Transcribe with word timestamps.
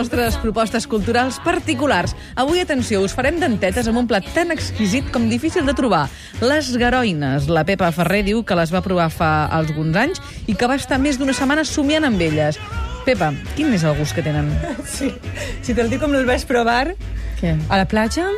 nostres 0.00 0.36
propostes 0.40 0.86
culturals 0.88 1.36
particulars. 1.44 2.14
Avui, 2.40 2.62
atenció, 2.62 3.02
us 3.04 3.12
farem 3.12 3.36
dentetes 3.40 3.88
amb 3.90 4.00
un 4.00 4.06
plat 4.08 4.24
tan 4.32 4.48
exquisit 4.54 5.10
com 5.12 5.26
difícil 5.28 5.66
de 5.68 5.74
trobar. 5.76 6.06
Les 6.40 6.70
garoines. 6.80 7.50
La 7.52 7.66
Pepa 7.68 7.90
Ferrer 7.92 8.22
diu 8.24 8.40
que 8.46 8.56
les 8.56 8.72
va 8.72 8.80
provar 8.84 9.10
fa 9.12 9.30
alguns 9.52 9.98
anys 10.00 10.22
i 10.48 10.56
que 10.56 10.68
va 10.70 10.78
estar 10.80 10.96
més 11.02 11.20
d'una 11.20 11.36
setmana 11.36 11.66
somiant 11.68 12.08
amb 12.08 12.22
elles. 12.24 12.56
Pepa, 13.04 13.30
quin 13.58 13.74
és 13.76 13.84
el 13.84 13.96
gust 14.00 14.16
que 14.16 14.24
tenen? 14.24 14.48
Sí. 14.96 15.12
Si 15.60 15.76
te'l 15.76 15.92
dic 15.92 16.00
com 16.00 16.16
el 16.16 16.24
vaig 16.28 16.46
provar, 16.48 16.94
Què? 17.40 17.54
a 17.68 17.80
la 17.80 17.86
platja, 17.88 18.30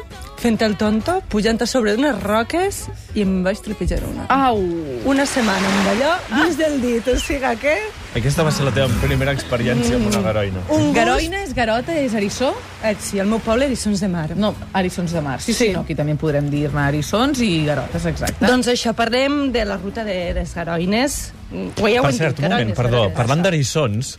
fent 0.42 0.58
el 0.66 0.74
tonto, 0.76 1.20
pujant 1.30 1.60
a 1.62 1.66
sobre 1.70 1.94
d'unes 1.94 2.16
roques 2.24 2.82
i 3.14 3.22
em 3.22 3.42
vaig 3.44 3.60
trepitjar 3.62 4.00
una. 4.08 4.24
Au! 4.32 4.58
Una 5.06 5.24
setmana 5.28 5.68
amb 5.70 5.90
allò 5.94 6.12
dins 6.34 6.56
del 6.58 6.80
dit, 6.82 7.08
o 7.12 7.16
sigui 7.20 7.52
que... 7.62 7.76
Aquesta 8.18 8.44
va 8.44 8.50
ser 8.52 8.66
la 8.66 8.72
teva 8.74 8.90
primera 9.00 9.32
experiència 9.32 9.96
amb 9.96 10.10
una 10.10 10.20
garoina. 10.24 10.60
Un 10.68 10.88
gust... 10.90 10.96
Garoina 10.98 11.42
és 11.46 11.54
garota, 11.56 11.94
és 11.96 12.12
erissó? 12.18 12.50
Eh, 12.84 12.94
sí, 13.00 13.20
al 13.22 13.30
meu 13.30 13.38
poble, 13.40 13.64
eriçons 13.70 14.02
de 14.04 14.08
mar. 14.12 14.26
No, 14.36 14.50
erissons 14.76 15.14
de 15.16 15.22
mar. 15.24 15.38
Sí, 15.40 15.52
sí, 15.54 15.68
Sí. 15.68 15.70
no, 15.72 15.84
aquí 15.86 15.94
també 15.94 16.12
en 16.16 16.18
podrem 16.20 16.50
dir-ne 16.52 16.88
erissons 16.90 17.40
i 17.40 17.62
garotes, 17.68 18.04
exacte. 18.10 18.42
Doncs 18.44 18.68
això, 18.68 18.92
parlem 18.98 19.46
de 19.54 19.64
la 19.64 19.78
ruta 19.78 20.04
de 20.04 20.18
les 20.36 20.52
garoines. 20.58 21.20
Ho 21.52 21.84
ja 21.88 22.00
Per 22.00 22.12
cert, 22.16 22.38
dit, 22.38 22.46
un 22.46 22.50
moment, 22.50 22.70
perdó. 22.74 23.00
Parlant 23.12 23.42
d'erissons, 23.44 24.14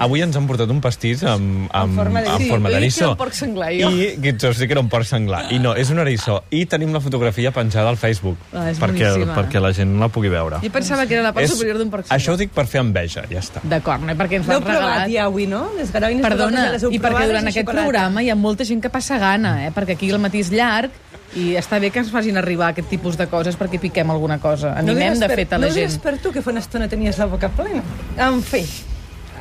avui 0.00 0.22
ens 0.24 0.36
han 0.40 0.46
portat 0.48 0.70
un 0.72 0.78
pastís 0.80 1.20
amb, 1.22 1.66
amb, 1.76 1.92
En 1.92 1.98
forma 2.00 2.22
de- 2.24 2.28
amb 2.32 2.38
Sí, 2.38 2.48
he 2.48 2.56
dit 2.56 2.62
que 2.64 2.72
d'erissó. 2.72 3.02
era 3.04 3.10
un 3.12 3.18
porc 3.18 3.34
senglar, 3.36 3.68
jo. 3.76 3.90
I 3.90 4.06
que 4.22 4.72
era 4.72 4.80
un 4.80 4.88
porc 4.88 5.04
senglar. 5.04 5.42
I 5.52 5.58
no, 5.58 5.67
és 5.76 5.90
un 5.90 5.98
erissó. 5.98 6.42
I 6.50 6.64
tenim 6.66 6.92
la 6.92 7.00
fotografia 7.00 7.50
penjada 7.52 7.88
al 7.88 7.96
Facebook. 7.96 8.36
Ah, 8.52 8.70
és 8.70 8.78
perquè, 8.78 9.10
boníssima. 9.12 9.34
perquè 9.36 9.60
la 9.60 9.72
gent 9.72 9.98
la 10.00 10.08
pugui 10.08 10.28
veure. 10.28 10.58
Jo 10.62 10.70
pensava 10.70 11.06
que 11.06 11.14
era 11.14 11.22
la 11.22 11.32
part 11.32 11.44
És- 11.44 11.52
superior 11.52 11.78
d'un 11.78 11.90
porc 11.90 12.04
senglar. 12.06 12.20
Això 12.20 12.32
ho 12.32 12.36
dic 12.36 12.50
per 12.50 12.66
fer 12.66 12.80
enveja, 12.80 13.24
ja 13.30 13.38
està. 13.40 13.60
D'acord, 13.62 14.02
no? 14.02 14.12
perquè 14.14 14.36
ens 14.36 14.46
L'heu 14.46 14.58
l'han 14.60 14.64
provat 14.64 14.82
regalat. 14.88 15.10
ja 15.10 15.24
avui, 15.24 15.46
no? 15.46 15.70
Les 15.76 15.92
garoines 15.92 16.22
Perdona, 16.22 16.70
les 16.72 16.82
i 16.82 16.98
perquè 16.98 17.26
durant 17.26 17.46
aquest 17.46 17.56
xocolata. 17.66 17.82
programa 17.82 18.22
hi 18.22 18.30
ha 18.30 18.34
molta 18.36 18.64
gent 18.64 18.80
que 18.82 18.90
passa 18.90 19.18
gana, 19.18 19.66
eh? 19.66 19.72
perquè 19.74 19.92
aquí 19.96 20.10
el 20.10 20.18
matí 20.18 20.40
és 20.40 20.50
llarg 20.50 20.90
i 21.36 21.54
està 21.56 21.78
bé 21.78 21.90
que 21.90 21.98
ens 21.98 22.10
facin 22.10 22.36
arribar 22.38 22.68
aquest 22.70 22.88
tipus 22.88 23.16
de 23.18 23.26
coses 23.26 23.56
perquè 23.58 23.78
piquem 23.78 24.10
alguna 24.10 24.38
cosa. 24.38 24.70
No 24.70 24.92
Animem, 24.92 25.12
diràs 25.14 25.18
de 25.20 25.28
fet, 25.34 25.52
a 25.52 25.58
la 25.58 25.66
no 25.66 25.72
gent. 25.74 25.90
diràs 25.90 25.98
per 26.00 26.18
tu 26.18 26.32
que 26.32 26.40
fa 26.42 26.50
una 26.50 26.60
estona 26.60 26.88
tenies 26.88 27.18
la 27.18 27.26
boca 27.26 27.48
plena. 27.50 27.82
En 28.16 28.42
fi. 28.42 28.64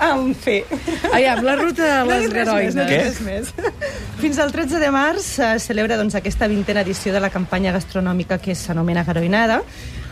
En 0.01 0.33
fi. 0.35 0.63
Aviam, 1.13 1.43
la 1.43 1.55
ruta 1.55 1.83
de 1.83 1.99
No 2.05 2.17
les 2.19 2.29
no 2.29 2.35
garoines. 2.35 2.75
dic 2.75 2.87
Què? 2.89 3.03
res 3.03 3.21
més. 3.21 3.53
Fins 4.21 4.39
al 4.39 4.51
13 4.51 4.79
de 4.81 4.89
març 4.93 5.37
es 5.53 5.63
celebra 5.69 5.97
doncs, 5.97 6.15
aquesta 6.15 6.47
vintena 6.47 6.81
edició 6.81 7.13
de 7.13 7.19
la 7.23 7.29
campanya 7.33 7.71
gastronòmica 7.75 8.37
que 8.39 8.55
s'anomena 8.55 9.03
Garoinada. 9.03 9.61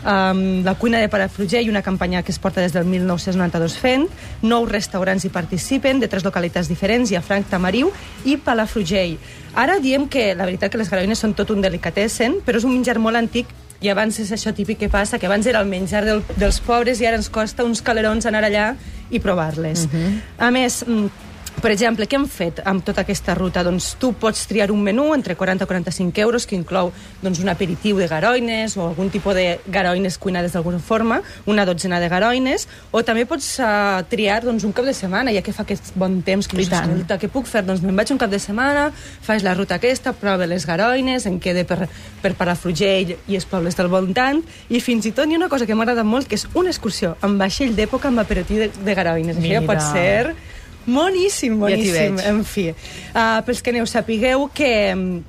Um, 0.06 0.62
la 0.62 0.76
cuina 0.78 1.00
de 1.02 1.08
Palafrugell, 1.10 1.68
una 1.68 1.82
campanya 1.82 2.22
que 2.22 2.30
es 2.30 2.38
porta 2.38 2.60
des 2.60 2.72
del 2.72 2.84
1992 2.86 3.74
fent. 3.78 4.06
Nou 4.42 4.66
restaurants 4.66 5.24
hi 5.26 5.30
participen, 5.34 5.98
de 5.98 6.06
tres 6.08 6.22
localitats 6.24 6.68
diferents, 6.70 7.10
hi 7.10 7.16
ha 7.18 7.22
Franc 7.22 7.48
Tamariu 7.50 7.90
i 8.24 8.36
Palafrugell. 8.36 9.16
Ara 9.54 9.80
diem 9.82 10.06
que 10.08 10.34
la 10.36 10.44
veritat 10.46 10.70
que 10.70 10.78
les 10.78 10.90
garoines 10.90 11.18
són 11.18 11.34
tot 11.34 11.50
un 11.50 11.62
delicatessen, 11.64 12.38
però 12.46 12.58
és 12.60 12.64
un 12.68 12.76
menjar 12.76 12.98
molt 13.02 13.18
antic 13.18 13.50
i 13.80 13.90
abans 13.92 14.18
és 14.22 14.32
això 14.32 14.52
típic 14.56 14.78
que 14.78 14.88
passa, 14.92 15.18
que 15.18 15.28
abans 15.28 15.46
era 15.46 15.60
el 15.60 15.68
menjar 15.68 16.04
del, 16.06 16.22
dels 16.40 16.60
pobres 16.64 17.00
i 17.00 17.06
ara 17.06 17.20
ens 17.20 17.28
costa 17.32 17.64
uns 17.64 17.82
calerons 17.84 18.26
anar 18.26 18.44
allà 18.46 18.74
i 19.10 19.20
provar-les. 19.20 19.86
Uh 19.86 19.92
-huh. 19.92 20.20
A 20.38 20.50
més, 20.50 20.84
mm, 20.86 21.25
per 21.62 21.70
exemple, 21.72 22.06
què 22.06 22.18
hem 22.18 22.26
fet 22.28 22.60
amb 22.68 22.84
tota 22.84 23.02
aquesta 23.02 23.34
ruta? 23.34 23.62
Doncs 23.66 23.94
tu 24.00 24.12
pots 24.20 24.44
triar 24.50 24.68
un 24.74 24.82
menú 24.84 25.08
entre 25.14 25.36
40 25.38 25.64
i 25.64 25.68
45 25.70 26.22
euros 26.22 26.46
que 26.46 26.56
inclou 26.56 26.92
doncs, 27.22 27.40
un 27.40 27.48
aperitiu 27.48 27.98
de 27.98 28.08
garoines 28.10 28.76
o 28.76 28.86
algun 28.88 29.10
tipus 29.10 29.34
de 29.34 29.46
garoines 29.72 30.18
cuinades 30.18 30.52
d'alguna 30.52 30.78
forma, 30.78 31.20
una 31.46 31.64
dotzena 31.64 32.00
de 32.00 32.08
garoines, 32.12 32.66
o 32.90 33.02
també 33.02 33.24
pots 33.26 33.56
uh, 33.60 34.02
triar 34.10 34.42
doncs, 34.44 34.66
un 34.68 34.74
cap 34.76 34.84
de 34.84 34.94
setmana, 34.94 35.32
ja 35.34 35.42
que 35.42 35.54
fa 35.56 35.64
aquest 35.64 35.94
bon 35.96 36.20
temps 36.26 36.48
que 36.48 36.58
dius, 36.60 36.70
què 36.70 37.30
puc 37.32 37.48
fer? 37.48 37.64
Doncs 37.66 37.82
me'n 37.84 37.96
vaig 37.96 38.12
un 38.12 38.20
cap 38.20 38.30
de 38.30 38.40
setmana, 38.42 38.90
faig 39.24 39.44
la 39.46 39.54
ruta 39.56 39.80
aquesta, 39.80 40.12
prova 40.16 40.46
les 40.46 40.66
garoines, 40.68 41.26
em 41.26 41.40
quede 41.42 41.64
per, 41.68 41.86
per 42.22 42.34
Palafrugell 42.38 43.16
i 43.16 43.38
els 43.38 43.48
pobles 43.48 43.78
del 43.78 43.88
voltant, 43.92 44.42
i 44.68 44.82
fins 44.84 45.08
i 45.08 45.14
tot 45.16 45.26
hi 45.26 45.38
ha 45.38 45.40
una 45.40 45.50
cosa 45.52 45.66
que 45.66 45.78
m'agrada 45.78 46.04
molt, 46.04 46.28
que 46.28 46.36
és 46.36 46.46
una 46.54 46.70
excursió 46.74 47.16
amb 47.26 47.40
vaixell 47.40 47.74
d'època 47.76 48.12
amb 48.12 48.22
aperitiu 48.22 48.66
de, 48.66 48.70
de 48.76 48.98
garoines. 48.98 49.40
Això 49.40 49.56
ja 49.56 49.64
Mira. 49.64 49.72
pot 49.72 49.82
ser 49.88 50.36
Moníssim, 50.86 51.52
Ja 51.54 51.58
moníssim. 51.58 52.16
veig. 52.16 52.26
en 52.26 52.44
fi, 52.44 52.68
uh, 52.70 53.40
pels 53.46 53.62
que 53.62 53.70
aneu, 53.74 53.86
sapigueu 53.86 54.48
que, 54.54 55.22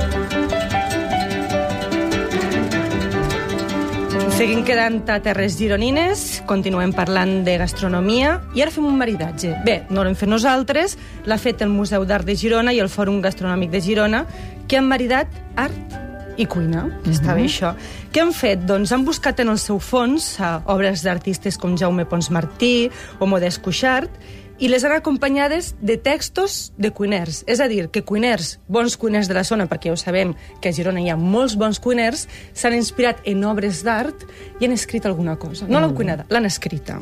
Seguim 4.36 4.66
quedant 4.68 4.98
a 5.08 5.14
Terres 5.24 5.54
Gironines, 5.56 6.42
continuem 6.44 6.90
parlant 6.92 7.38
de 7.46 7.54
gastronomia 7.56 8.34
i 8.52 8.60
ara 8.60 8.72
fem 8.74 8.84
un 8.84 8.98
maridatge. 9.00 9.54
Bé, 9.64 9.78
no 9.88 10.04
l'hem 10.04 10.12
fet 10.12 10.28
nosaltres, 10.28 10.98
l'ha 11.24 11.38
fet 11.40 11.64
el 11.64 11.72
Museu 11.72 12.04
d'Art 12.04 12.28
de 12.28 12.36
Girona 12.36 12.74
i 12.76 12.82
el 12.84 12.90
Fòrum 12.92 13.22
Gastronòmic 13.24 13.72
de 13.72 13.80
Girona, 13.80 14.26
que 14.68 14.76
han 14.76 14.90
maridat 14.90 15.32
art 15.56 15.96
i 16.36 16.44
cuina. 16.44 16.84
Mm 16.84 16.92
-hmm. 16.92 17.12
Està 17.16 17.34
bé 17.34 17.44
això. 17.48 17.72
Què 18.12 18.20
han 18.20 18.32
fet? 18.32 18.58
Doncs 18.60 18.92
han 18.92 19.06
buscat 19.06 19.40
en 19.40 19.48
el 19.48 19.58
seu 19.58 19.78
fons 19.78 20.36
obres 20.66 21.02
d'artistes 21.02 21.56
com 21.56 21.76
Jaume 21.76 22.04
Pons 22.04 22.30
Martí 22.30 22.90
o 23.18 23.26
Modest 23.26 23.62
Cuixart 23.62 24.10
i 24.58 24.68
les 24.68 24.84
han 24.84 24.94
acompanyades 24.96 25.74
de 25.80 25.96
textos 26.00 26.72
de 26.78 26.90
cuiners. 26.90 27.42
És 27.46 27.60
a 27.60 27.68
dir, 27.68 27.88
que 27.92 28.02
cuiners, 28.04 28.56
bons 28.68 28.96
cuiners 28.96 29.28
de 29.28 29.36
la 29.36 29.44
zona, 29.44 29.68
perquè 29.68 29.90
ja 29.90 29.96
ho 29.96 30.00
sabem 30.00 30.34
que 30.62 30.70
a 30.70 30.76
Girona 30.76 31.02
hi 31.02 31.10
ha 31.12 31.16
molts 31.20 31.56
bons 31.60 31.80
cuiners, 31.82 32.26
s'han 32.56 32.76
inspirat 32.76 33.20
en 33.28 33.44
obres 33.44 33.82
d'art 33.86 34.26
i 34.60 34.66
han 34.66 34.76
escrit 34.76 35.06
alguna 35.06 35.36
cosa. 35.36 35.68
No 35.68 35.80
l'han 35.80 35.94
cuinada, 35.96 36.26
l'han 36.30 36.48
escrita. 36.48 37.00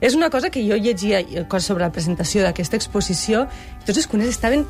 És 0.00 0.14
una 0.14 0.30
cosa 0.30 0.50
que 0.50 0.62
jo 0.62 0.76
llegia 0.76 1.20
eh, 1.20 1.46
sobre 1.60 1.84
la 1.84 1.92
presentació 1.92 2.42
d'aquesta 2.44 2.76
exposició 2.76 3.46
i 3.80 3.86
tots 3.86 3.98
els 3.98 4.10
cuiners 4.10 4.34
estaven 4.34 4.66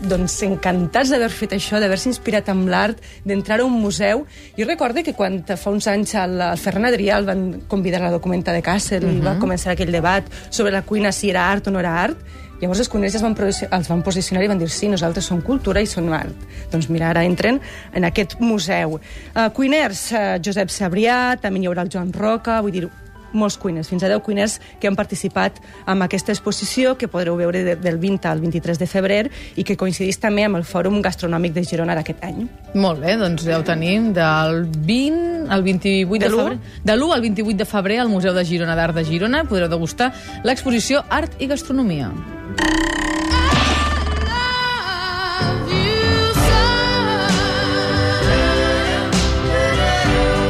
doncs, 0.00 0.36
encantats 0.46 1.10
d'haver 1.12 1.30
fet 1.34 1.54
això, 1.56 1.80
d'haver-se 1.80 2.10
inspirat 2.12 2.48
amb 2.52 2.68
l'art, 2.70 3.00
d'entrar 3.24 3.60
a 3.60 3.66
un 3.66 3.78
museu. 3.80 4.26
Jo 4.58 4.66
recordo 4.66 5.02
que 5.04 5.14
quan 5.14 5.40
fa 5.48 5.70
uns 5.70 5.88
anys 5.90 6.14
el, 6.14 6.40
el 6.40 6.58
Ferran 6.58 6.88
Adrià 6.88 7.18
el 7.18 7.28
van 7.28 7.46
convidar 7.68 8.02
a 8.02 8.08
la 8.08 8.16
documenta 8.16 8.52
de 8.52 8.62
Kassel 8.62 9.04
uh 9.04 9.10
-huh. 9.10 9.16
i 9.16 9.20
va 9.20 9.38
començar 9.38 9.72
aquell 9.72 9.92
debat 9.92 10.24
sobre 10.50 10.72
la 10.72 10.82
cuina, 10.82 11.12
si 11.12 11.30
era 11.30 11.50
art 11.50 11.66
o 11.66 11.70
no 11.70 11.80
era 11.80 12.02
art, 12.02 12.18
Llavors 12.60 12.80
els 12.82 12.88
cuiners 12.90 13.14
es 13.14 13.22
van, 13.22 13.36
els 13.38 13.88
van 13.88 14.02
posicionar 14.02 14.42
i 14.42 14.48
van 14.50 14.58
dir 14.58 14.68
sí, 14.68 14.88
nosaltres 14.88 15.28
som 15.30 15.40
cultura 15.46 15.80
i 15.80 15.86
som 15.86 16.08
art. 16.12 16.34
Doncs 16.72 16.88
mira, 16.90 17.12
ara 17.12 17.24
entren 17.24 17.60
en 17.94 18.04
aquest 18.04 18.40
museu. 18.40 18.98
Uh, 19.34 19.48
cuiners, 19.54 20.08
uh, 20.12 20.38
Josep 20.42 20.72
Sabrià, 20.74 21.38
també 21.40 21.60
hi 21.60 21.68
haurà 21.70 21.86
el 21.86 21.92
Joan 21.94 22.12
Roca, 22.12 22.60
vull 22.64 22.74
dir, 22.74 22.88
molts 23.32 23.58
cuiners, 23.60 23.88
fins 23.88 24.04
a 24.04 24.08
10 24.10 24.22
cuiners 24.24 24.58
que 24.80 24.88
han 24.88 24.96
participat 24.96 25.60
en 25.86 26.02
aquesta 26.02 26.32
exposició 26.32 26.96
que 26.98 27.08
podreu 27.08 27.36
veure 27.36 27.64
de, 27.64 27.76
del 27.76 27.98
20 27.98 28.28
al 28.30 28.40
23 28.40 28.78
de 28.80 28.88
febrer 28.88 29.20
i 29.56 29.64
que 29.64 29.76
coincideix 29.76 30.20
també 30.22 30.46
amb 30.46 30.60
el 30.60 30.66
Fòrum 30.68 31.00
Gastronòmic 31.04 31.54
de 31.56 31.64
Girona 31.66 31.96
d'aquest 31.98 32.24
any. 32.26 32.44
Molt 32.74 33.02
bé, 33.04 33.16
doncs 33.20 33.44
ja 33.46 33.58
ho 33.58 33.66
tenim 33.66 34.12
del 34.16 34.64
20 34.66 35.52
al 35.52 35.62
28 35.62 36.18
de, 36.18 36.28
De 36.28 36.30
febrer. 36.36 36.58
De 36.84 36.96
l'1 36.96 37.14
al 37.14 37.24
28 37.26 37.58
de 37.58 37.68
febrer 37.68 38.00
al 38.00 38.12
Museu 38.12 38.34
de 38.34 38.44
Girona 38.44 38.76
d'Art 38.78 38.96
de 38.96 39.04
Girona 39.04 39.44
podreu 39.48 39.68
degustar 39.68 40.12
l'exposició 40.44 41.04
Art 41.08 41.40
i 41.40 41.48
Gastronomia. 41.50 42.12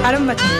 Ara 0.09 0.17
em 0.17 0.25
matareu. 0.25 0.58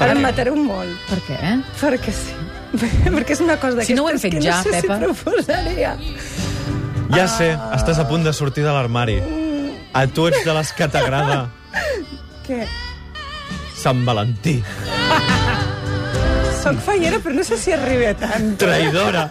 Ara 0.00 0.12
em 0.16 0.22
matareu 0.24 0.56
molt. 0.56 0.94
Per 1.10 1.18
què? 1.28 1.38
Perquè 1.80 2.12
sí. 2.16 2.34
Perquè 3.14 3.34
és 3.36 3.42
una 3.44 3.58
cosa 3.60 3.76
d'aquestes 3.76 3.90
Si 3.92 3.96
no 3.98 4.06
ho 4.06 4.10
hem 4.12 4.18
fet 4.22 4.32
que 4.38 4.40
ja, 4.44 4.56
no 4.58 4.62
sé 4.64 4.80
Pepa. 4.80 4.96
si 4.96 5.04
proposaria. 5.04 5.92
Ja 7.12 7.26
sé, 7.28 7.50
estàs 7.76 7.98
a 8.00 8.06
punt 8.08 8.24
de 8.24 8.32
sortir 8.32 8.64
de 8.64 8.72
l'armari. 8.72 9.18
A 9.92 10.06
tu 10.08 10.24
ets 10.30 10.40
de 10.46 10.54
les 10.56 10.70
que 10.72 10.86
t'agrada 10.88 11.42
Què? 12.46 12.62
Sant 13.76 14.00
Valentí. 14.06 14.62
soc 16.62 16.78
fallera, 16.86 17.18
però 17.18 17.34
no 17.34 17.44
sé 17.44 17.56
si 17.58 17.72
arriba 17.74 18.12
tant. 18.14 18.52
Traïdora. 18.60 19.24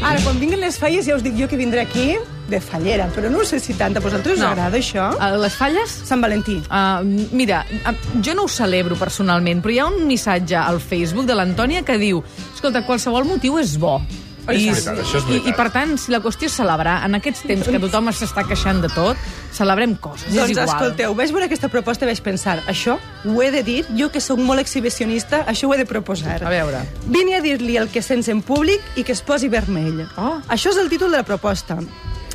Ara, 0.00 0.20
quan 0.24 0.38
vinguin 0.40 0.60
les 0.62 0.78
falles, 0.78 1.04
ja 1.06 1.16
us 1.18 1.24
dic 1.26 1.34
jo 1.36 1.48
que 1.50 1.58
vindré 1.58 1.82
aquí 1.82 2.14
de 2.50 2.60
fallera, 2.60 3.06
però 3.14 3.30
no 3.30 3.44
sé 3.46 3.60
si 3.62 3.74
tanta. 3.74 4.00
A 4.00 4.02
vosaltres 4.02 4.34
us 4.38 4.40
No. 4.42 4.48
agrada 4.50 4.76
això? 4.78 5.10
Les 5.40 5.54
falles? 5.54 5.90
Sant 6.04 6.20
Valentí. 6.20 6.56
Uh, 6.68 7.04
mira, 7.32 7.64
uh, 7.86 7.94
jo 8.22 8.34
no 8.34 8.44
ho 8.44 8.48
celebro 8.48 8.96
personalment, 8.96 9.62
però 9.62 9.72
hi 9.72 9.78
ha 9.78 9.86
un 9.86 10.06
missatge 10.06 10.56
al 10.56 10.80
Facebook 10.80 11.26
de 11.26 11.34
l'Antònia 11.38 11.84
que 11.84 11.96
diu 11.98 12.22
escolta, 12.54 12.82
qualsevol 12.84 13.24
motiu 13.24 13.58
és 13.58 13.78
bo. 13.78 14.00
Oi, 14.48 14.56
I, 14.56 14.68
és 14.72 14.80
veritat, 14.86 15.04
això 15.04 15.18
és 15.18 15.22
i, 15.22 15.26
veritat. 15.28 15.48
I, 15.48 15.52
per 15.54 15.66
tant, 15.70 15.90
si 16.00 16.10
la 16.10 16.18
qüestió 16.24 16.48
és 16.48 16.54
celebrar, 16.56 17.04
en 17.04 17.14
aquests 17.14 17.42
temps 17.46 17.68
que 17.68 17.78
tothom 17.78 18.08
s'està 18.10 18.42
queixant 18.48 18.80
de 18.82 18.88
tot, 18.88 19.16
celebrem 19.52 19.92
coses, 20.00 20.32
Doncs 20.32 20.48
és 20.48 20.56
igual. 20.56 20.66
escolteu, 20.66 21.14
vaig 21.14 21.30
veure 21.30 21.44
aquesta 21.44 21.68
proposta 21.68 22.06
i 22.06 22.08
vaig 22.08 22.22
pensar, 22.24 22.56
això 22.66 22.96
ho 23.28 23.42
he 23.44 23.50
de 23.52 23.62
dir, 23.62 23.84
jo 23.98 24.08
que 24.10 24.18
sóc 24.18 24.40
molt 24.40 24.58
exhibicionista, 24.58 25.44
això 25.46 25.68
ho 25.68 25.74
he 25.74 25.78
de 25.78 25.86
proposar. 25.86 26.42
A 26.42 26.48
veure. 26.50 26.80
Vine 27.06 27.36
a 27.36 27.40
dir-li 27.44 27.76
el 27.76 27.90
que 27.92 28.02
sents 28.02 28.28
en 28.32 28.40
públic 28.42 28.80
i 28.96 29.04
que 29.04 29.12
es 29.12 29.20
posi 29.22 29.48
vermell. 29.52 30.06
Oh. 30.16 30.40
Això 30.48 30.70
és 30.72 30.78
el 30.78 30.88
títol 30.88 31.10
de 31.12 31.18
la 31.18 31.22
proposta. 31.22 31.76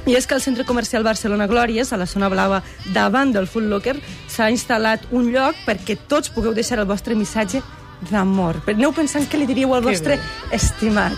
I 0.06 0.14
és 0.14 0.28
que 0.28 0.36
al 0.36 0.42
centre 0.42 0.66
comercial 0.66 1.04
Barcelona 1.04 1.48
Glòries, 1.50 1.92
a 1.92 1.98
la 1.98 2.06
zona 2.06 2.30
blava 2.30 2.62
davant 2.94 3.32
del 3.34 3.48
Foot 3.50 3.66
Locker, 3.72 3.96
s'ha 4.30 4.52
instal·lat 4.54 5.08
un 5.12 5.32
lloc 5.34 5.58
perquè 5.66 5.98
tots 6.08 6.30
pugueu 6.30 6.54
deixar 6.54 6.78
el 6.80 6.86
vostre 6.86 7.18
missatge 7.18 7.64
d'amor. 8.12 8.62
Aneu 8.70 8.94
pensant 8.94 9.26
què 9.26 9.40
li 9.40 9.48
diríeu 9.50 9.74
al 9.74 9.82
Que 9.82 9.90
vostre 9.90 10.20
estimat. 10.54 11.18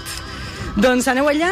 Doncs 0.77 1.07
aneu 1.11 1.27
allà 1.27 1.51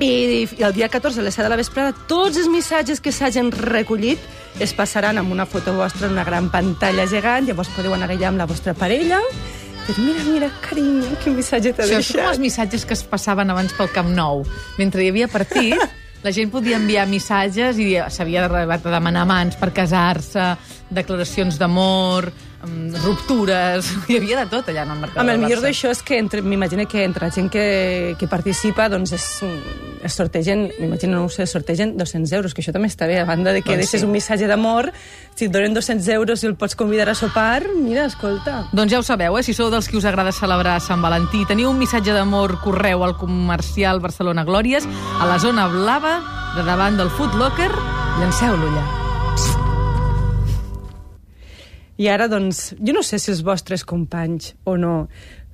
i, 0.00 0.48
i 0.58 0.62
el 0.64 0.72
dia 0.74 0.88
14 0.90 1.20
a 1.20 1.24
les 1.24 1.36
7 1.36 1.44
de 1.46 1.52
la 1.52 1.60
vesprada 1.60 1.94
tots 2.08 2.40
els 2.40 2.48
missatges 2.50 3.00
que 3.00 3.12
s'hagin 3.14 3.52
recollit 3.54 4.18
es 4.58 4.72
passaran 4.74 5.18
amb 5.18 5.30
una 5.30 5.46
foto 5.46 5.74
vostra 5.76 6.08
en 6.08 6.14
una 6.16 6.24
gran 6.24 6.48
pantalla 6.50 7.06
gegant, 7.06 7.46
llavors 7.46 7.70
podeu 7.76 7.94
anar 7.94 8.10
allà 8.10 8.32
amb 8.32 8.42
la 8.42 8.46
vostra 8.50 8.74
parella 8.74 9.20
dir, 9.86 9.98
mira, 10.00 10.22
mira, 10.24 10.48
carinyo, 10.64 11.14
quin 11.22 11.36
missatge 11.36 11.74
t'ha 11.76 11.84
Això 11.84 12.00
són 12.00 12.16
deixat. 12.16 12.30
els 12.32 12.40
missatges 12.40 12.86
que 12.88 12.94
es 12.96 13.02
passaven 13.04 13.50
abans 13.52 13.74
pel 13.76 13.90
Camp 13.92 14.08
Nou. 14.16 14.44
Mentre 14.78 15.04
hi 15.04 15.10
havia 15.12 15.28
partit, 15.28 15.76
la 16.24 16.32
gent 16.32 16.48
podia 16.48 16.78
enviar 16.80 17.04
missatges 17.04 17.76
i 17.76 17.90
s'havia 18.08 18.46
de 18.46 18.48
de 18.80 18.92
demanar 18.94 19.26
mans 19.28 19.58
per 19.60 19.74
casar-se, 19.76 20.54
declaracions 20.88 21.58
d'amor, 21.60 22.30
ruptures... 23.04 23.88
Hi 24.08 24.18
havia 24.18 24.40
de 24.42 24.46
tot 24.50 24.68
allà 24.70 24.84
en 24.84 24.94
el 24.94 25.00
mercat 25.02 25.22
Home, 25.22 25.34
el 25.36 25.42
millor 25.42 25.62
d'això 25.64 25.92
és 25.94 26.02
que 26.04 26.20
m'imagino 26.42 26.86
que 26.90 27.04
entre 27.04 27.28
la 27.28 27.34
gent 27.34 27.50
que, 27.52 28.16
que 28.18 28.28
participa 28.30 28.88
doncs 28.92 29.14
es, 29.16 29.26
es 30.04 30.16
sortegen, 30.16 30.66
m'imagino, 30.78 31.18
no 31.18 31.24
ho 31.26 31.28
sé, 31.32 31.44
es 31.44 31.54
sortegen 31.54 31.96
200 31.96 32.32
euros, 32.32 32.54
que 32.54 32.64
això 32.64 32.74
també 32.74 32.90
està 32.90 33.08
bé, 33.10 33.18
a 33.20 33.28
banda 33.28 33.52
de 33.52 33.62
que 33.62 33.74
Doncs 33.74 33.84
deixes 33.84 34.02
sí. 34.02 34.06
un 34.06 34.12
missatge 34.14 34.48
d'amor, 34.50 34.90
si 35.34 35.48
et 35.48 35.54
donen 35.54 35.76
200 35.76 36.08
euros 36.16 36.44
i 36.44 36.50
el 36.50 36.56
pots 36.60 36.76
convidar 36.78 37.08
a 37.10 37.16
sopar, 37.18 37.62
mira, 37.74 38.08
escolta. 38.10 38.64
Doncs 38.72 38.92
ja 38.92 39.00
ho 39.00 39.06
sabeu, 39.06 39.38
eh? 39.38 39.44
si 39.46 39.54
sou 39.56 39.70
dels 39.72 39.88
que 39.88 39.98
us 40.00 40.08
agrada 40.08 40.32
celebrar 40.32 40.80
Sant 40.84 41.04
Valentí, 41.04 41.44
teniu 41.48 41.70
un 41.72 41.80
missatge 41.80 42.16
d'amor, 42.16 42.58
correu 42.64 43.04
al 43.04 43.16
comercial 43.20 44.02
Barcelona 44.04 44.44
Glòries, 44.44 44.88
a 45.20 45.30
la 45.30 45.38
zona 45.38 45.68
blava, 45.72 46.18
de 46.56 46.66
davant 46.66 47.00
del 47.00 47.10
Foot 47.10 47.34
Locker, 47.40 47.72
llanceu-lo 48.20 48.68
allà. 48.70 49.03
I 51.96 52.08
ara, 52.10 52.26
doncs, 52.28 52.72
jo 52.80 52.94
no 52.96 53.04
sé 53.06 53.20
si 53.22 53.30
els 53.30 53.44
vostres 53.46 53.84
companys 53.86 54.54
o 54.66 54.76
no 54.76 54.94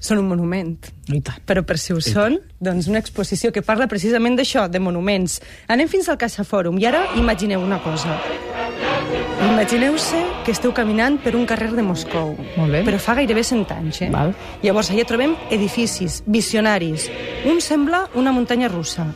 són 0.00 0.22
un 0.22 0.30
monument. 0.30 0.72
I 1.12 1.20
tant. 1.20 1.42
Però 1.46 1.62
per 1.68 1.76
si 1.78 1.92
ho 1.92 2.00
són, 2.00 2.38
doncs 2.58 2.88
una 2.88 3.02
exposició 3.02 3.52
que 3.52 3.62
parla 3.62 3.88
precisament 3.90 4.38
d'això, 4.38 4.64
de 4.72 4.80
monuments. 4.80 5.38
Anem 5.68 5.90
fins 5.92 6.08
al 6.08 6.18
Caixa 6.20 6.46
Fòrum 6.48 6.80
i 6.80 6.88
ara 6.88 7.04
imagineu 7.20 7.60
una 7.60 7.78
cosa. 7.84 8.16
Imagineu-se 9.40 10.18
que 10.44 10.52
esteu 10.52 10.72
caminant 10.76 11.18
per 11.20 11.34
un 11.36 11.44
carrer 11.48 11.70
de 11.76 11.84
Moscou. 11.84 12.32
Molt 12.56 12.72
bé. 12.72 12.82
Però 12.88 13.00
fa 13.00 13.18
gairebé 13.20 13.44
100 13.44 13.76
anys, 13.76 14.00
eh? 14.06 14.10
Val. 14.12 14.32
Llavors 14.64 14.90
allà 14.92 15.04
trobem 15.08 15.36
edificis 15.52 16.22
visionaris. 16.26 17.08
Un 17.48 17.60
sembla 17.64 18.06
una 18.20 18.32
muntanya 18.36 18.72
russa. 18.72 19.10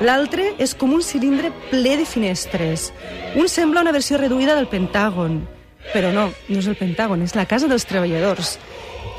L'altre 0.00 0.54
és 0.56 0.72
com 0.72 0.94
un 0.96 1.04
cilindre 1.04 1.52
ple 1.68 1.98
de 2.00 2.08
finestres. 2.08 2.90
Un 3.36 3.48
sembla 3.52 3.84
una 3.84 3.92
versió 3.92 4.16
reduïda 4.16 4.56
del 4.56 4.68
Pentàgon. 4.72 5.42
Però 5.90 6.12
no, 6.14 6.28
no 6.30 6.60
és 6.60 6.68
el 6.70 6.76
Pentàgon, 6.78 7.22
és 7.24 7.34
la 7.34 7.46
Casa 7.48 7.68
dels 7.70 7.86
Treballadors. 7.88 8.58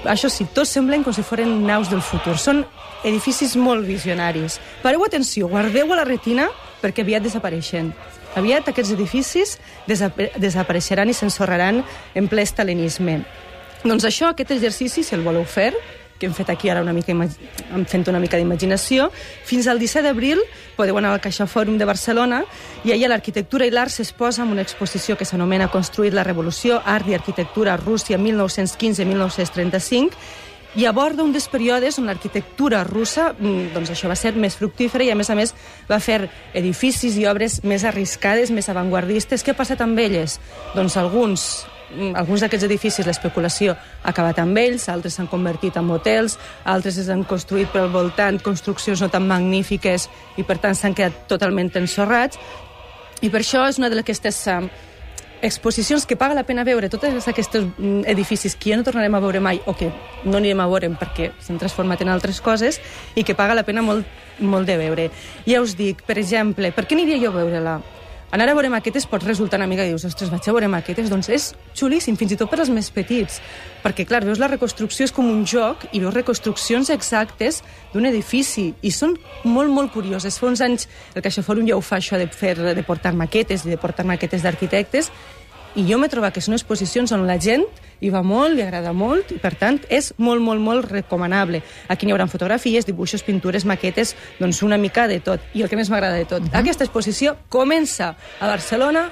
Això 0.09 0.29
sí, 0.33 0.47
tots 0.53 0.71
semblen 0.73 1.03
com 1.05 1.13
si 1.13 1.25
foren 1.25 1.59
naus 1.65 1.89
del 1.91 2.01
futur. 2.05 2.37
Són 2.41 2.63
edificis 3.05 3.55
molt 3.57 3.85
visionaris. 3.85 4.59
Pareu 4.81 5.03
atenció, 5.05 5.49
guardeu 5.51 5.91
a 5.93 6.01
la 6.01 6.07
retina 6.07 6.47
perquè 6.81 7.05
aviat 7.05 7.25
desapareixen. 7.25 7.91
Aviat 8.39 8.69
aquests 8.71 8.93
edificis 8.95 9.57
desapa 9.89 10.29
desapareixeran 10.39 11.11
i 11.11 11.15
s'ensorraran 11.17 11.81
en 12.15 12.29
ple 12.31 12.45
estalinisme. 12.47 13.19
Doncs 13.83 14.05
això, 14.07 14.29
aquest 14.29 14.53
exercici, 14.53 15.03
si 15.03 15.15
el 15.17 15.25
voleu 15.25 15.43
fer, 15.49 15.73
que 16.21 16.29
hem 16.29 16.35
fet 16.37 16.49
aquí 16.53 16.69
ara 16.69 16.83
una 16.85 16.93
mica, 16.93 17.11
hem 17.11 17.85
fet 17.89 18.07
una 18.11 18.21
mica 18.21 18.37
d'imaginació, 18.37 19.09
fins 19.47 19.65
al 19.67 19.81
17 19.81 20.05
d'abril 20.05 20.37
podeu 20.77 20.97
anar 21.01 21.11
al 21.15 21.21
Caixa 21.23 21.47
Fòrum 21.49 21.77
de 21.81 21.85
Barcelona 21.89 22.43
i 22.85 22.93
allà 22.93 23.07
l'arquitectura 23.09 23.65
i 23.65 23.73
l'art 23.73 23.91
s'exposa 23.91 24.41
amb 24.45 24.53
una 24.53 24.61
exposició 24.61 25.17
que 25.17 25.25
s'anomena 25.25 25.71
Construir 25.73 26.13
la 26.13 26.23
revolució, 26.27 26.81
art 26.85 27.07
i 27.09 27.17
arquitectura 27.17 27.77
Rússia 27.81 28.17
1915-1935 28.21 30.11
i 30.75 30.85
aborda 30.85 31.23
un 31.23 31.33
dels 31.33 31.49
períodes 31.51 31.97
on 31.99 32.07
l'arquitectura 32.07 32.85
russa 32.87 33.33
mm, 33.33 33.73
doncs 33.73 33.91
això 33.91 34.07
va 34.11 34.15
ser 34.15 34.31
més 34.39 34.55
fructífera 34.55 35.03
i 35.03 35.11
a 35.11 35.17
més 35.19 35.29
a 35.29 35.35
més 35.35 35.51
va 35.89 35.99
fer 35.99 36.29
edificis 36.55 37.17
i 37.19 37.27
obres 37.27 37.59
més 37.67 37.83
arriscades, 37.83 38.53
més 38.55 38.69
avantguardistes. 38.71 39.43
Què 39.43 39.51
ha 39.51 39.57
passat 39.57 39.81
amb 39.83 39.99
elles? 39.99 40.39
Doncs 40.77 40.95
alguns 41.01 41.65
alguns 42.15 42.43
d'aquests 42.43 42.67
edificis 42.67 43.07
l'especulació 43.07 43.75
ha 43.75 44.11
acabat 44.11 44.39
amb 44.41 44.57
ells, 44.57 44.87
altres 44.89 45.17
s'han 45.17 45.29
convertit 45.31 45.77
en 45.77 45.89
hotels, 45.91 46.37
altres 46.63 46.97
es 47.01 47.09
han 47.09 47.23
construït 47.27 47.71
pel 47.73 47.91
voltant 47.93 48.39
construccions 48.43 49.01
no 49.01 49.09
tan 49.11 49.27
magnífiques 49.27 50.07
i 50.37 50.45
per 50.47 50.59
tant 50.61 50.77
s'han 50.77 50.95
quedat 50.97 51.27
totalment 51.31 51.71
ensorrats 51.81 52.39
i 53.21 53.29
per 53.29 53.43
això 53.43 53.67
és 53.69 53.77
una 53.77 53.91
d'aquestes 53.93 54.39
uh, 54.49 54.63
exposicions 55.41 56.05
que 56.05 56.17
paga 56.17 56.37
la 56.37 56.45
pena 56.45 56.63
veure, 56.63 56.89
tots 56.89 57.27
aquests 57.27 57.59
mm, 57.61 58.03
edificis 58.09 58.55
que 58.55 58.71
ja 58.71 58.79
no 58.79 58.85
tornarem 58.87 59.15
a 59.17 59.21
veure 59.21 59.41
mai 59.41 59.61
o 59.65 59.75
que 59.77 59.91
no 60.23 60.37
anirem 60.37 60.61
a 60.61 60.69
veure 60.69 60.89
perquè 60.97 61.31
s'han 61.41 61.59
transformat 61.61 62.01
en 62.01 62.13
altres 62.13 62.41
coses 62.41 62.79
i 63.15 63.25
que 63.25 63.35
paga 63.35 63.57
la 63.57 63.65
pena 63.67 63.83
molt, 63.85 64.05
molt 64.39 64.69
de 64.69 64.77
veure. 64.77 65.09
Ja 65.45 65.61
us 65.61 65.75
dic, 65.77 66.05
per 66.07 66.17
exemple, 66.21 66.71
per 66.71 66.85
què 66.85 66.97
aniria 66.97 67.19
jo 67.21 67.33
a 67.33 67.41
veure-la? 67.41 67.81
Anar 68.31 68.45
a 68.47 68.53
veure 68.55 68.69
maquetes 68.71 69.03
pot 69.11 69.25
resultar 69.27 69.57
una 69.59 69.67
mica, 69.67 69.83
dius, 69.83 70.05
ostres, 70.07 70.29
vaig 70.31 70.45
a 70.47 70.53
veure 70.55 70.69
maquetes, 70.71 71.09
doncs 71.11 71.27
és 71.35 71.49
xulíssim, 71.75 72.15
fins 72.15 72.31
i 72.31 72.37
tot 72.39 72.47
per 72.47 72.61
als 72.63 72.69
més 72.71 72.87
petits, 72.95 73.41
perquè, 73.83 74.05
clar, 74.07 74.21
veus 74.23 74.39
la 74.39 74.47
reconstrucció 74.47 75.03
és 75.03 75.11
com 75.11 75.27
un 75.27 75.41
joc 75.43 75.83
i 75.91 75.99
veus 75.99 76.15
reconstruccions 76.15 76.93
exactes 76.95 77.59
d'un 77.91 78.07
edifici 78.07 78.69
i 78.87 78.93
són 78.95 79.17
molt, 79.43 79.67
molt 79.75 79.91
curioses. 79.91 80.39
Fa 80.39 80.47
uns 80.47 80.63
anys 80.63 80.87
el 81.11 81.25
Caixa 81.25 81.43
Fòrum 81.43 81.67
ja 81.67 81.75
ho 81.75 81.83
fa, 81.83 81.99
això 81.99 82.15
de, 82.21 82.29
fer, 82.31 82.55
de 82.55 82.87
portar 82.87 83.11
maquetes 83.11 83.67
de 83.67 83.75
portar 83.75 84.07
maquetes 84.07 84.47
d'arquitectes, 84.47 85.11
i 85.75 85.85
jo 85.87 85.97
m'he 85.97 86.09
trobat 86.11 86.35
que 86.35 86.43
són 86.43 86.57
exposicions 86.57 87.11
on 87.15 87.25
la 87.27 87.37
gent 87.39 87.65
hi 88.01 88.09
va 88.09 88.23
molt, 88.25 88.55
li 88.57 88.63
agrada 88.65 88.91
molt, 88.97 89.31
i 89.31 89.39
per 89.39 89.53
tant 89.59 89.77
és 89.89 90.11
molt, 90.17 90.41
molt, 90.41 90.61
molt 90.61 90.89
recomanable. 90.89 91.61
Aquí 91.87 92.07
n'hi 92.07 92.15
haurà 92.15 92.25
fotografies, 92.27 92.87
dibuixos, 92.89 93.23
pintures, 93.23 93.65
maquetes, 93.69 94.15
doncs 94.39 94.63
una 94.65 94.79
mica 94.81 95.07
de 95.07 95.19
tot. 95.21 95.43
I 95.53 95.61
el 95.61 95.69
que 95.69 95.77
més 95.77 95.91
m'agrada 95.93 96.17
de 96.17 96.25
tot, 96.25 96.41
uh 96.41 96.49
-huh. 96.49 96.59
aquesta 96.59 96.83
exposició 96.83 97.37
comença 97.49 98.15
a 98.39 98.47
Barcelona, 98.47 99.09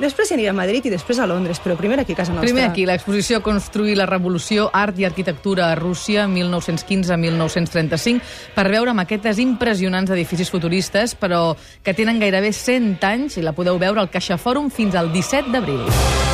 després 0.00 0.28
s'anirà 0.28 0.50
a 0.50 0.56
Madrid 0.56 0.86
i 0.86 0.90
després 0.92 1.18
a 1.18 1.26
Londres, 1.26 1.60
però 1.62 1.76
primer 1.76 2.00
aquí 2.00 2.12
a 2.16 2.16
casa 2.22 2.32
nostra. 2.32 2.48
Primer 2.48 2.64
aquí, 2.70 2.86
l'exposició 2.88 3.42
Construir 3.42 3.96
la 3.98 4.06
revolució, 4.06 4.70
art 4.72 4.98
i 4.98 5.04
arquitectura 5.04 5.70
a 5.70 5.76
Rússia, 5.78 6.26
1915-1935, 6.28 8.20
per 8.54 8.68
veure 8.72 8.94
maquetes 8.96 9.38
impressionants 9.42 10.10
d'edificis 10.10 10.50
futuristes, 10.50 11.14
però 11.14 11.56
que 11.82 11.94
tenen 11.94 12.20
gairebé 12.22 12.52
100 12.52 13.02
anys 13.06 13.36
i 13.38 13.42
la 13.44 13.52
podeu 13.56 13.78
veure 13.78 14.00
al 14.00 14.10
Caixa 14.10 14.38
Fòrum 14.40 14.70
fins 14.70 14.94
al 14.96 15.12
17 15.12 15.52
d'abril. 15.52 16.31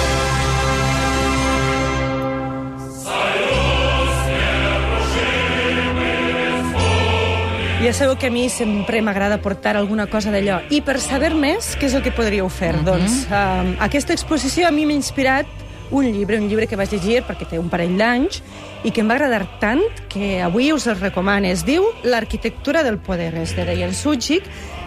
Ja 7.78 7.92
sabeu 7.92 8.16
que 8.18 8.26
a 8.26 8.30
mi 8.30 8.48
sempre 8.50 8.98
m'agrada 9.06 9.38
portar 9.38 9.76
alguna 9.76 10.08
cosa 10.10 10.32
d'allò. 10.34 10.56
I 10.74 10.80
per 10.82 10.96
saber 10.98 11.30
més, 11.38 11.76
què 11.78 11.86
és 11.86 11.94
el 11.94 12.02
que 12.02 12.10
podríeu 12.10 12.48
fer? 12.50 12.74
Uh 12.74 12.80
-huh. 12.80 12.84
Doncs 12.90 13.28
uh, 13.30 13.76
aquesta 13.78 14.12
exposició 14.12 14.66
a 14.66 14.72
mi 14.72 14.84
m'ha 14.84 14.98
inspirat 14.98 15.46
un 15.92 16.04
llibre, 16.12 16.38
un 16.38 16.48
llibre 16.48 16.66
que 16.66 16.74
vaig 16.76 16.90
llegir 16.90 17.22
perquè 17.22 17.46
té 17.48 17.58
un 17.58 17.68
parell 17.68 17.96
d'anys 17.96 18.42
i 18.82 18.90
que 18.90 19.00
em 19.00 19.08
va 19.08 19.14
agradar 19.14 19.46
tant 19.60 19.80
que 20.08 20.42
avui 20.42 20.72
us 20.72 20.86
el 20.88 20.98
recomano. 20.98 21.46
Es 21.46 21.64
diu 21.64 21.84
L'arquitectura 22.02 22.82
del 22.82 22.98
poder, 22.98 23.34
és 23.34 23.54
de 23.54 23.64
Diane 23.64 23.94
Suchik, 23.94 24.42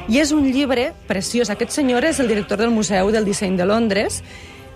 i 0.10 0.20
és 0.20 0.32
un 0.32 0.52
llibre 0.52 0.94
preciós. 1.08 1.50
Aquest 1.50 1.72
senyor 1.72 2.04
és 2.04 2.20
el 2.20 2.28
director 2.28 2.58
del 2.58 2.72
Museu 2.72 3.10
del 3.12 3.24
Disseny 3.26 3.56
de 3.56 3.66
Londres 3.66 4.22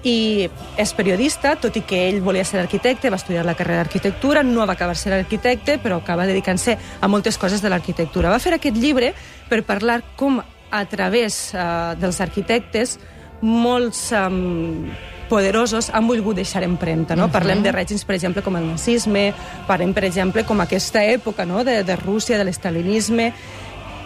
i 0.05 0.47
és 0.77 0.93
periodista, 0.93 1.55
tot 1.57 1.75
i 1.75 1.81
que 1.87 2.03
ell 2.07 2.21
volia 2.21 2.45
ser 2.45 2.59
arquitecte, 2.61 3.09
va 3.09 3.17
estudiar 3.17 3.45
la 3.45 3.55
carrera 3.57 3.81
d'arquitectura, 3.81 4.43
no 4.45 4.67
va 4.67 4.75
acabar 4.77 4.95
ser 4.95 5.15
arquitecte, 5.17 5.79
però 5.81 5.97
acaba 5.97 6.27
dedicant-se 6.29 6.77
a 7.01 7.09
moltes 7.09 7.39
coses 7.41 7.63
de 7.63 7.71
l'arquitectura. 7.73 8.29
Va 8.29 8.39
fer 8.39 8.53
aquest 8.53 8.77
llibre 8.77 9.13
per 9.49 9.63
parlar 9.65 10.03
com 10.15 10.37
a 10.39 10.85
través 10.85 11.55
uh, 11.55 11.95
dels 11.97 12.21
arquitectes 12.21 12.99
molts, 13.41 14.11
um, 14.15 14.91
poderosos 15.29 15.89
han 15.89 16.07
volgut 16.07 16.37
deixar 16.37 16.63
empremta. 16.63 17.15
No? 17.15 17.27
Mhm. 17.27 17.33
Parlem 17.33 17.63
de 17.63 17.71
règims, 17.71 18.05
per 18.05 18.15
exemple, 18.15 18.43
com 18.43 18.55
el 18.55 18.67
nazisme, 18.67 19.33
parlem, 19.67 19.93
per 19.93 20.05
exemple, 20.05 20.45
com 20.45 20.61
aquesta 20.61 21.03
època 21.03 21.45
no? 21.45 21.63
de, 21.63 21.83
de 21.83 21.95
Rússia, 21.95 22.37
de 22.37 22.45
l'estalinisme, 22.45 23.33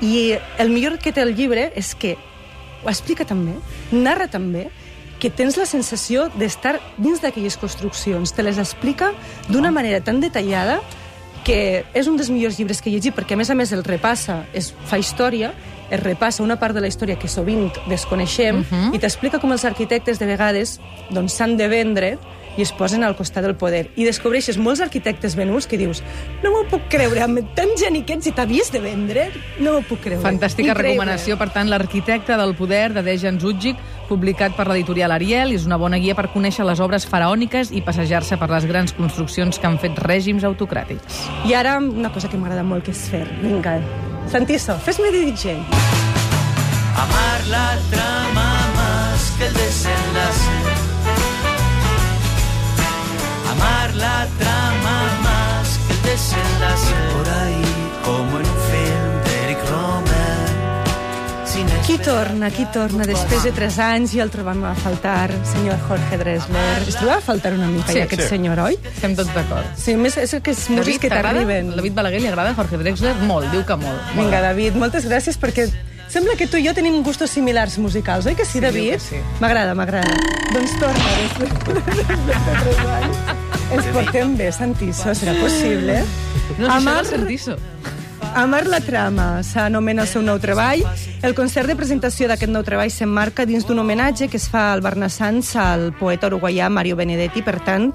i 0.01 0.37
el 0.57 0.69
millor 0.69 0.97
que 0.97 1.11
té 1.11 1.21
el 1.21 1.35
llibre 1.35 1.73
és 1.75 1.93
que 1.93 2.15
ho 2.83 2.87
explica 2.87 3.25
també, 3.27 3.57
narra 3.91 4.29
també, 4.31 4.69
que 5.19 5.29
tens 5.29 5.57
la 5.59 5.67
sensació 5.67 6.29
d'estar 6.39 6.79
dins 6.97 7.21
d'aquelles 7.21 7.57
construccions. 7.59 8.33
Te 8.33 8.43
les 8.43 8.57
explica 8.57 9.11
d'una 9.49 9.71
manera 9.71 10.01
tan 10.01 10.21
detallada 10.23 10.79
que 11.43 11.85
és 11.93 12.07
un 12.07 12.17
dels 12.19 12.29
millors 12.29 12.59
llibres 12.59 12.81
que 12.81 12.89
he 12.89 12.93
llegit, 12.93 13.15
perquè 13.15 13.35
a 13.35 13.39
més 13.39 13.49
a 13.49 13.55
més 13.55 13.71
el 13.75 13.83
repassa, 13.83 14.43
es 14.53 14.73
fa 14.89 14.99
història, 14.99 15.53
es 15.89 16.01
repassa 16.03 16.43
una 16.43 16.59
part 16.61 16.75
de 16.75 16.83
la 16.83 16.89
història 16.91 17.17
que 17.19 17.27
sovint 17.27 17.71
desconeixem, 17.89 18.59
uh 18.59 18.65
-huh. 18.69 18.95
i 18.95 18.99
t'explica 18.99 19.39
com 19.39 19.51
els 19.51 19.65
arquitectes 19.65 20.19
de 20.19 20.25
vegades 20.25 20.79
doncs, 21.09 21.33
s'han 21.33 21.57
de 21.57 21.67
vendre 21.67 22.17
i 22.59 22.65
es 22.65 22.73
posen 22.75 23.05
al 23.07 23.15
costat 23.15 23.45
del 23.47 23.55
poder. 23.55 23.87
I 23.95 24.03
descobreixes 24.03 24.57
molts 24.59 24.81
arquitectes 24.83 25.37
venuts 25.39 25.67
que 25.69 25.79
dius 25.79 26.03
no 26.43 26.51
m'ho 26.51 26.65
puc 26.67 26.89
creure, 26.91 27.23
amb 27.23 27.53
tan 27.55 27.71
geniquets 27.79 28.27
i 28.27 28.33
t'havies 28.35 28.71
de 28.73 28.81
vendre? 28.83 29.29
No 29.63 29.77
m'ho 29.77 29.83
puc 29.87 30.03
creure. 30.03 30.23
Fantàstica 30.25 30.73
Increïble. 30.73 30.91
recomanació, 30.91 31.37
per 31.39 31.49
tant, 31.55 31.71
l'arquitecte 31.71 32.35
del 32.37 32.55
poder 32.59 32.91
de 32.93 33.03
Dejan 33.05 33.39
Zudzik, 33.39 33.79
publicat 34.09 34.55
per 34.57 34.67
l'editorial 34.67 35.13
Ariel, 35.15 35.53
és 35.55 35.65
una 35.69 35.77
bona 35.77 35.99
guia 36.01 36.15
per 36.17 36.27
conèixer 36.33 36.65
les 36.67 36.81
obres 36.83 37.07
faraòniques 37.07 37.71
i 37.71 37.81
passejar-se 37.85 38.37
per 38.41 38.49
les 38.49 38.65
grans 38.65 38.93
construccions 38.97 39.59
que 39.59 39.67
han 39.67 39.79
fet 39.79 39.97
règims 40.03 40.43
autocràtics. 40.43 41.23
I 41.47 41.55
ara 41.55 41.77
una 41.79 42.11
cosa 42.11 42.27
que 42.27 42.37
m'agrada 42.37 42.63
molt, 42.63 42.83
que 42.83 42.91
és 42.91 43.07
fer. 43.07 43.25
Vinga, 43.41 43.79
Santiso, 44.27 44.77
fes-me 44.83 45.11
de 45.11 45.25
DJ. 45.31 45.55
Amar 46.99 47.39
la 47.47 47.77
trama 47.89 48.49
más 48.75 49.31
que 49.37 49.45
el 49.47 49.53
desenlace. 49.53 50.58
La 53.99 54.27
trama 54.39 54.97
más 55.23 55.79
que 55.87 55.93
el 55.93 56.01
desenlace. 56.03 56.93
Por 57.15 57.27
ahí, 57.29 57.63
como 58.05 58.39
en 58.39 58.45
un 58.45 58.59
film 58.69 59.11
d'Eric 59.25 59.59
Romer. 59.69 60.49
Sin 61.45 61.65
Qui 61.85 61.97
torna, 61.97 62.51
qui 62.51 62.65
torna 62.71 63.03
després 63.09 63.41
de 63.43 63.51
3 63.51 63.79
anys 63.81 64.13
i 64.13 64.19
el 64.21 64.29
trobam 64.29 64.61
a 64.69 64.75
faltar, 64.77 65.31
senyor 65.43 65.79
Jorge 65.87 66.17
Dresler. 66.21 66.83
Es 66.87 66.95
trobava 66.95 67.17
a 67.17 67.21
faltar 67.25 67.53
una 67.53 67.65
mica, 67.67 67.87
Sí, 67.87 67.93
sí, 67.97 68.01
aquest 68.05 68.21
sí. 68.21 68.27
sí. 68.27 68.35
senyor, 68.35 68.59
oi? 68.67 68.77
Estem 68.93 69.15
tots 69.17 69.33
d'acord. 69.33 69.65
Sí, 69.75 69.95
més 69.97 70.15
és 70.21 70.35
que 70.43 70.53
és 70.53 70.65
músics 70.69 70.99
que 71.01 71.09
t'arriben. 71.09 71.73
David 71.75 71.97
Balaguer 71.97 72.21
li 72.21 72.29
agrada 72.29 72.53
Jorge 72.53 72.77
Drexler? 72.77 73.15
Molt, 73.25 73.49
diu 73.51 73.65
que 73.65 73.75
molt. 73.81 73.97
molt. 74.13 74.19
Vinga, 74.21 74.41
David, 74.45 74.77
moltes 74.77 75.09
gràcies 75.09 75.39
perquè 75.41 75.65
sembla 76.09 76.37
que 76.37 76.45
tu 76.47 76.57
i 76.61 76.67
jo 76.67 76.73
tenim 76.77 77.01
gustos 77.03 77.33
similars 77.33 77.77
musicals, 77.81 78.25
oi 78.29 78.35
que 78.37 78.45
sí, 78.45 78.59
diu 78.61 78.69
David? 78.69 78.99
sí. 79.01 79.17
M'agrada, 79.41 79.73
m'agrada. 79.73 80.13
Doncs 80.53 80.77
torna, 80.79 81.11
després 81.25 81.49
de 81.65 81.81
tres 82.61 82.87
anys. 83.01 83.38
Ens 83.71 83.85
portem 83.93 84.31
bé, 84.39 84.47
Santiso, 84.51 85.11
serà 85.13 85.35
possible? 85.39 85.99
No, 86.57 86.65
si 86.65 86.71
Amar- 86.77 87.05
Santiso. 87.05 87.55
Amar 88.35 88.67
la 88.67 88.79
trama 88.79 89.41
s'anomena 89.43 90.03
el 90.05 90.07
seu 90.07 90.21
nou 90.21 90.37
treball. 90.39 90.83
El 91.25 91.33
concert 91.35 91.67
de 91.67 91.75
presentació 91.75 92.27
d'aquest 92.29 92.51
nou 92.53 92.63
treball 92.63 92.91
s'emmarca 92.93 93.45
dins 93.49 93.65
d'un 93.67 93.81
homenatge 93.81 94.29
que 94.29 94.37
es 94.37 94.47
fa 94.51 94.69
al 94.73 94.83
Barnassans 94.85 95.55
al 95.59 95.89
poeta 95.97 96.29
uruguaià 96.29 96.69
Mario 96.69 96.95
Benedetti. 96.95 97.41
Per 97.43 97.57
tant, 97.65 97.89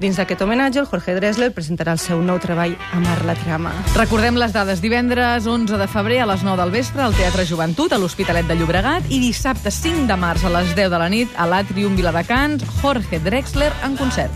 dins 0.00 0.16
d'aquest 0.16 0.42
homenatge, 0.46 0.80
el 0.80 0.88
Jorge 0.88 1.16
Dressler 1.18 1.50
presentarà 1.56 1.96
el 1.98 2.02
seu 2.02 2.22
nou 2.22 2.38
treball 2.40 2.76
Amar 2.96 3.18
la 3.28 3.36
trama. 3.42 3.74
Recordem 3.96 4.38
les 4.40 4.54
dades. 4.56 4.80
Divendres 4.80 5.46
11 5.46 5.76
de 5.80 5.90
febrer 5.90 6.22
a 6.22 6.30
les 6.30 6.46
9 6.46 6.62
del 6.62 6.74
vespre 6.74 7.04
al 7.04 7.16
Teatre 7.18 7.44
Joventut 7.46 7.92
a 7.92 8.00
l'Hospitalet 8.00 8.48
de 8.48 8.56
Llobregat 8.56 9.10
i 9.10 9.20
dissabte 9.20 9.74
5 9.74 10.06
de 10.08 10.16
març 10.16 10.46
a 10.46 10.54
les 10.60 10.74
10 10.74 10.94
de 10.94 11.02
la 11.02 11.10
nit 11.12 11.36
a 11.36 11.50
l'Atrium 11.50 11.98
Viladecans, 11.98 12.64
Jorge 12.80 13.20
Drexler 13.20 13.72
en 13.84 13.98
concert. 14.00 14.32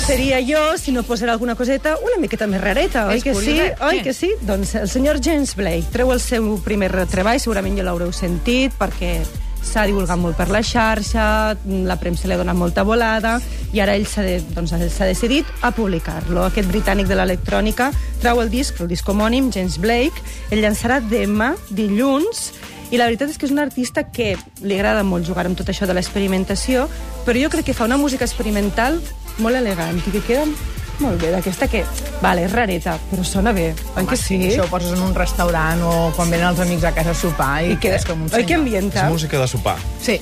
Seria 0.00 0.40
jo 0.40 0.78
si 0.78 0.92
no 0.92 1.02
posarà 1.02 1.32
alguna 1.32 1.54
coseta 1.54 1.96
una 2.02 2.16
miqueta 2.20 2.46
més 2.50 2.60
rareta, 2.62 3.06
oi 3.08 3.18
És 3.18 3.24
que 3.24 3.34
sí? 3.34 3.58
Oi 3.60 4.00
que 4.04 4.14
sí? 4.16 4.32
Doncs 4.46 4.74
el 4.80 4.88
senyor 4.88 5.20
James 5.22 5.54
Blake 5.56 5.92
treu 5.92 6.12
el 6.14 6.20
seu 6.24 6.56
primer 6.64 6.90
treball, 7.10 7.40
segurament 7.42 7.76
ja 7.78 7.86
l'haureu 7.86 8.12
sentit, 8.14 8.74
perquè 8.78 9.20
s'ha 9.60 9.84
divulgat 9.86 10.18
molt 10.18 10.38
per 10.38 10.48
la 10.50 10.62
xarxa, 10.64 11.54
la 11.86 11.98
premsa 12.00 12.28
li 12.28 12.34
ha 12.34 12.40
donat 12.40 12.56
molta 12.56 12.82
volada, 12.86 13.36
i 13.74 13.82
ara 13.82 13.94
ell 13.98 14.06
s'ha 14.08 14.24
de, 14.24 14.38
doncs, 14.54 14.72
decidit 14.98 15.46
a 15.60 15.70
publicar-lo. 15.76 16.46
Aquest 16.48 16.70
britànic 16.72 17.10
de 17.10 17.18
l'electrònica 17.18 17.90
trau 18.22 18.40
el 18.40 18.50
disc, 18.50 18.80
el 18.80 18.88
disc 18.90 19.06
homònim, 19.06 19.52
James 19.52 19.78
Blake, 19.78 20.24
el 20.50 20.64
llançarà 20.64 21.00
demà, 21.04 21.52
dilluns, 21.70 22.50
i 22.90 22.98
la 22.98 23.06
veritat 23.06 23.30
és 23.30 23.38
que 23.38 23.46
és 23.46 23.54
un 23.54 23.62
artista 23.62 24.08
que 24.10 24.32
li 24.64 24.74
agrada 24.74 25.04
molt 25.06 25.28
jugar 25.28 25.44
amb 25.46 25.58
tot 25.58 25.68
això 25.70 25.86
de 25.86 25.94
l'experimentació, 25.94 26.88
però 27.26 27.38
jo 27.38 27.50
crec 27.52 27.70
que 27.70 27.76
fa 27.76 27.86
una 27.86 28.00
música 28.00 28.26
experimental 28.26 28.98
molt 29.40 29.56
elegant 29.56 29.98
i 30.06 30.10
que 30.14 30.22
queda 30.26 30.44
molt 31.00 31.16
bé, 31.22 31.30
d'aquesta 31.32 31.64
que, 31.72 31.80
vale, 32.20 32.42
és 32.44 32.52
rareta, 32.52 32.98
però 33.08 33.22
sona 33.24 33.54
bé, 33.56 33.70
oi 33.96 34.04
que 34.04 34.18
sí? 34.20 34.36
Això 34.50 34.66
ho 34.66 34.68
poses 34.68 34.92
en 34.92 35.00
un 35.00 35.14
restaurant 35.16 35.80
o 35.88 35.94
quan 36.16 36.28
venen 36.28 36.50
els 36.50 36.60
amics 36.60 36.84
a 36.84 36.92
casa 36.92 37.14
a 37.14 37.16
sopar 37.16 37.62
i, 37.64 37.70
I 37.72 37.78
que, 37.80 37.94
és 37.96 38.04
com 38.04 38.20
un 38.20 38.28
oi 38.28 38.42
que 38.44 38.52
senyor. 38.52 38.60
ambienta? 38.66 39.06
És 39.06 39.14
música 39.14 39.40
de 39.40 39.48
sopar. 39.48 39.78
Sí. 40.04 40.18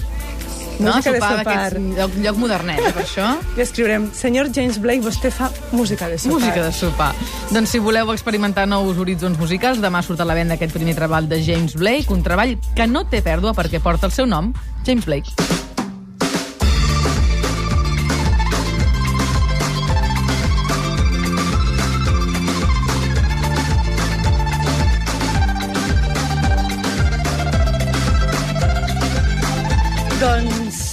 No, 0.79 0.93
Música 0.95 1.11
de 1.11 1.19
sopar 1.19 1.39
sopar. 1.41 1.57
d'aquest 1.57 1.99
lloc, 1.99 2.13
lloc 2.23 2.37
modernet, 2.39 2.79
eh, 2.79 2.93
per 2.95 3.03
això. 3.03 3.33
I 3.59 3.65
escriurem, 3.67 4.07
senyor 4.15 4.53
James 4.55 4.79
Blake, 4.79 5.03
vostè 5.03 5.33
fa 5.35 5.51
música 5.75 6.07
de 6.07 6.21
sopar. 6.23 6.39
Música 6.39 6.63
de 6.63 6.71
sopar. 6.73 7.11
Doncs 7.51 7.75
si 7.75 7.83
voleu 7.83 8.13
experimentar 8.15 8.69
nous 8.71 9.03
horitzons 9.03 9.35
musicals, 9.43 9.83
demà 9.83 10.05
surt 10.07 10.23
a 10.23 10.31
la 10.31 10.39
venda 10.39 10.55
aquest 10.55 10.79
primer 10.79 10.95
treball 10.95 11.27
de 11.27 11.43
James 11.43 11.75
Blake, 11.75 12.07
un 12.15 12.23
treball 12.23 12.55
que 12.79 12.87
no 12.87 13.03
té 13.11 13.19
pèrdua 13.27 13.51
perquè 13.59 13.83
porta 13.83 14.07
el 14.07 14.15
seu 14.15 14.31
nom, 14.31 14.55
James 14.87 15.11
Blake. 15.11 15.58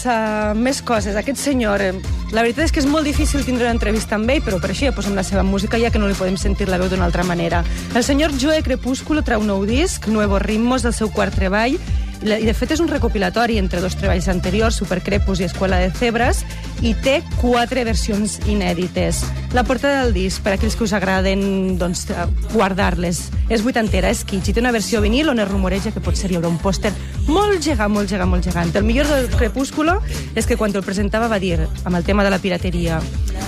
Doncs 0.05 0.53
uh, 0.53 0.53
més 0.53 0.81
coses. 0.85 1.15
Aquest 1.17 1.39
senyor, 1.41 1.81
eh, 1.81 1.93
la 2.29 2.43
veritat 2.45 2.67
és 2.67 2.73
que 2.73 2.81
és 2.83 2.85
molt 2.85 3.07
difícil 3.07 3.41
tindre 3.45 3.65
una 3.65 3.73
entrevista 3.73 4.19
amb 4.19 4.29
ell, 4.29 4.43
però 4.45 4.59
per 4.61 4.69
això 4.69 4.85
ja 4.85 4.93
posem 4.93 5.15
la 5.17 5.23
seva 5.25 5.41
música, 5.41 5.79
ja 5.81 5.89
que 5.89 5.97
no 5.97 6.05
li 6.05 6.17
podem 6.17 6.37
sentir 6.37 6.67
la 6.69 6.77
veu 6.77 6.91
d'una 6.91 7.07
altra 7.07 7.23
manera. 7.25 7.63
El 7.95 8.03
senyor 8.05 8.35
Joe 8.37 8.61
Crepúsculo 8.61 9.23
treu 9.25 9.41
un 9.41 9.49
nou 9.49 9.65
disc, 9.65 10.05
Nuevos 10.07 10.43
Ritmos, 10.43 10.85
del 10.85 10.93
seu 10.93 11.09
quart 11.09 11.33
treball, 11.33 11.79
i 12.21 12.45
de 12.45 12.53
fet 12.53 12.75
és 12.75 12.83
un 12.83 12.89
recopilatori 12.91 13.57
entre 13.57 13.81
dos 13.81 13.97
treballs 13.97 14.29
anteriors, 14.29 14.77
Supercrepus 14.77 15.41
i 15.41 15.49
Escuela 15.49 15.81
de 15.81 15.89
Cebres, 15.97 16.45
i 16.85 16.93
té 17.01 17.15
quatre 17.41 17.81
versions 17.87 18.37
inèdites. 18.45 19.23
La 19.57 19.63
portada 19.65 20.03
del 20.03 20.13
disc, 20.13 20.43
per 20.45 20.53
aquells 20.53 20.75
que 20.77 20.85
us 20.85 20.93
agraden 20.93 21.79
doncs, 21.81 22.05
eh, 22.13 22.25
guardar-les, 22.53 23.23
és 23.49 23.63
vuitantera, 23.65 24.11
és 24.13 24.21
kitsch, 24.27 24.51
i 24.51 24.53
té 24.53 24.61
una 24.61 24.73
versió 24.75 25.01
vinil 25.01 25.31
on 25.31 25.41
es 25.41 25.49
rumoreja 25.49 25.93
que 25.95 26.03
potser 26.03 26.29
hi 26.29 26.37
haurà 26.37 26.51
un 26.51 26.59
pòster 26.61 26.93
molt 27.25 27.63
gegant, 27.65 27.91
molt 27.91 28.09
gegant, 28.09 28.29
molt 28.29 28.45
gegant. 28.45 28.75
El 28.75 28.85
millor 28.85 29.09
del 29.09 29.29
Crepúsculo 29.33 29.97
és 30.35 30.45
que 30.45 30.57
quan 30.57 30.75
el 30.75 30.85
presentava 30.85 31.29
va 31.31 31.39
dir, 31.39 31.57
amb 31.83 31.95
el 31.95 32.05
tema 32.05 32.23
de 32.23 32.29
la 32.29 32.39
pirateria, 32.39 33.01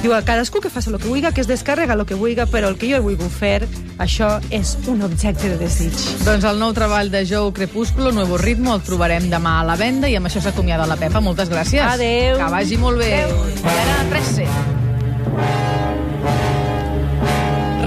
diu, 0.08 0.16
a 0.16 0.24
cadascú 0.24 0.62
que 0.64 0.70
faci 0.72 0.90
el 0.90 0.98
que 0.98 1.08
vulgui, 1.08 1.28
que 1.34 1.42
es 1.42 1.48
descarrega 1.48 1.94
el 1.94 2.06
que 2.06 2.16
vulgui, 2.16 2.46
però 2.52 2.70
el 2.72 2.78
que 2.80 2.90
jo 2.92 3.02
vull 3.04 3.20
fer, 3.34 3.68
això 4.00 4.38
és 4.54 4.78
un 4.88 5.04
objecte 5.04 5.52
de 5.52 5.58
desig. 5.60 5.96
Doncs 6.24 6.48
el 6.48 6.62
nou 6.62 6.74
treball 6.78 7.12
de 7.12 7.26
Joe 7.28 7.52
Crepúsculo, 7.54 8.14
Nuevo 8.16 8.38
Ritmo, 8.38 8.76
el 8.76 8.86
trobarem 8.88 9.30
demà 9.32 9.60
a 9.62 9.68
la 9.68 9.76
venda 9.76 10.08
i 10.08 10.16
amb 10.16 10.32
això 10.32 10.44
s'acomiada 10.44 10.88
la 10.88 11.00
Pepa. 11.00 11.20
Moltes 11.20 11.52
gràcies. 11.52 11.84
Adeu. 11.84 12.40
Que 12.40 12.52
vagi 12.56 12.80
molt 12.80 13.04
bé. 13.04 13.14
Adeu. 13.26 13.46
I 13.58 13.76
ara, 13.76 14.02
13. 14.16 15.87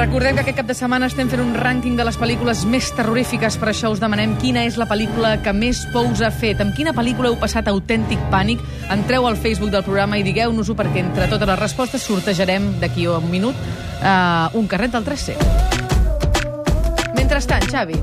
Recordem 0.00 0.33
que 0.33 0.40
aquest 0.40 0.57
cap 0.57 0.69
de 0.71 0.73
setmana 0.73 1.11
estem 1.11 1.28
fent 1.28 1.42
un 1.42 1.50
rànquing 1.52 1.99
de 1.99 2.04
les 2.09 2.16
pel·lícules 2.16 2.62
més 2.73 2.87
terrorífiques, 2.97 3.59
per 3.61 3.69
això 3.69 3.90
us 3.92 3.99
demanem 4.00 4.33
quina 4.40 4.62
és 4.64 4.78
la 4.80 4.87
pel·lícula 4.88 5.35
que 5.45 5.52
més 5.52 5.83
por 5.92 6.09
us 6.09 6.23
ha 6.25 6.30
fet. 6.33 6.62
Amb 6.64 6.73
quina 6.73 6.95
pel·lícula 6.97 7.28
heu 7.28 7.37
passat 7.42 7.69
autèntic 7.69 8.23
pànic? 8.33 8.62
Entreu 8.88 9.28
al 9.28 9.37
Facebook 9.37 9.69
del 9.75 9.85
programa 9.85 10.16
i 10.16 10.25
digueu-nos-ho, 10.25 10.73
perquè 10.78 11.02
entre 11.04 11.28
totes 11.28 11.52
les 11.52 11.61
respostes 11.61 12.09
sortejarem 12.09 12.73
d'aquí 12.80 13.04
a 13.04 13.19
un 13.19 13.28
minut 13.28 13.61
uh, 14.00 14.49
un 14.57 14.73
carret 14.73 14.97
del 14.97 15.04
3C. 15.04 15.37
Mentrestant, 17.21 17.69
Xavi, 17.69 18.00